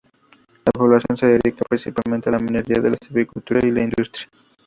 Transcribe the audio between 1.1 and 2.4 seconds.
se dedica principalmente a la